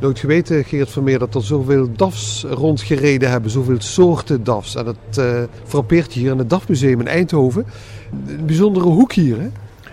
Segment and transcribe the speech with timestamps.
[0.00, 4.74] Nooit geweten, Geert Vermeer, dat er zoveel DAFs rondgereden hebben, zoveel soorten DAFs.
[4.74, 7.66] En dat uh, frappeert hier in het DAF-museum in Eindhoven.
[8.26, 9.48] Een bijzondere hoek hier, hè?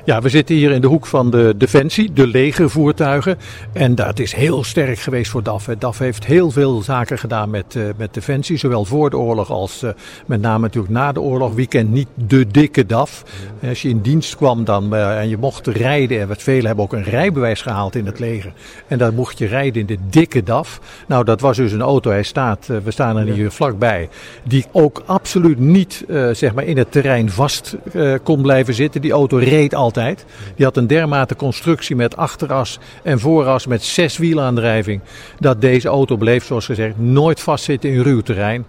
[0.05, 3.37] Ja, we zitten hier in de hoek van de Defensie, de legervoertuigen.
[3.73, 5.69] En dat is heel sterk geweest voor DAF.
[5.77, 9.83] DAF heeft heel veel zaken gedaan met, uh, met Defensie, zowel voor de oorlog als
[9.83, 9.89] uh,
[10.25, 11.53] met name natuurlijk na de oorlog.
[11.53, 13.23] Wie kent niet de dikke DAF?
[13.67, 16.83] Als je in dienst kwam dan, uh, en je mocht rijden, en wat velen hebben
[16.83, 18.53] ook een rijbewijs gehaald in het leger.
[18.87, 20.79] En dan mocht je rijden in de dikke DAF.
[21.07, 24.09] Nou, dat was dus een auto, hij staat, we staan er hier vlakbij,
[24.43, 27.75] die ook absoluut niet zeg maar in het terrein vast
[28.23, 29.01] kon blijven zitten.
[29.01, 30.25] Die auto reed altijd altijd.
[30.55, 35.01] Die had een dermate constructie met achteras en vooras met zes wielaandrijving.
[35.39, 38.65] Dat deze auto bleef, zoals gezegd, nooit vastzitten in ruw terrein.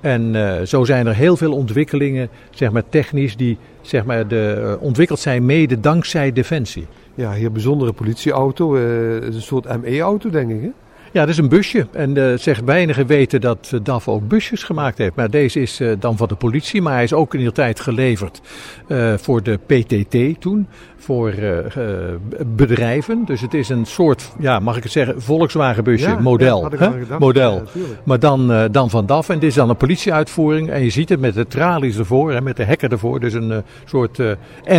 [0.00, 4.60] En uh, zo zijn er heel veel ontwikkelingen, zeg maar technisch, die zeg maar, de,
[4.62, 6.86] uh, ontwikkeld zijn mede dankzij Defensie.
[7.14, 10.70] Ja, hier bijzondere politieauto, uh, een soort ME-auto denk ik hè?
[11.12, 11.86] Ja, dat is een busje.
[11.92, 15.14] En uh, zegt weinigen weten dat uh, DAF ook busjes gemaakt heeft.
[15.14, 17.80] Maar deze is uh, dan van de politie, maar hij is ook in die tijd
[17.80, 18.40] geleverd
[19.16, 20.66] voor de PTT toen.
[20.96, 21.34] Voor
[22.46, 23.24] bedrijven.
[23.24, 26.70] Dus het is een soort, ja, mag ik het zeggen, Volkswagen busje, ja, model.
[26.78, 27.54] Ja, model.
[27.54, 29.28] Ja, maar dan, dan van DAF.
[29.28, 30.70] En dit is dan een politieuitvoering.
[30.70, 33.20] En je ziet het met de tralies ervoor en met de hekken ervoor.
[33.20, 34.18] Dus een soort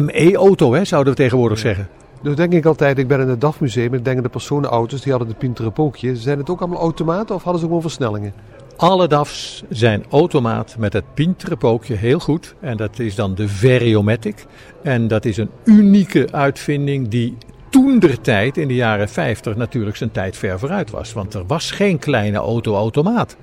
[0.01, 1.87] ME-auto, zouden we tegenwoordig zeggen.
[2.23, 5.11] Dus denk ik altijd, ik ben in het DAF-museum, ik denk aan de personenauto's, die
[5.11, 6.15] hadden de Pinterepookje.
[6.15, 8.33] Zijn het ook allemaal automaten of hadden ze gewoon versnellingen?
[8.77, 12.55] Alle DAF's zijn automaat met het Pinterepookje, heel goed.
[12.59, 14.45] En dat is dan de Variomatic.
[14.83, 17.37] En dat is een unieke uitvinding die
[17.69, 21.13] toen der tijd, in de jaren 50, natuurlijk zijn tijd ver vooruit was.
[21.13, 23.37] Want er was geen kleine auto-automaat.